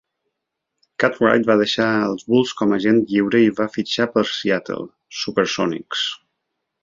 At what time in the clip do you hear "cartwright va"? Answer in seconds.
1.03-1.57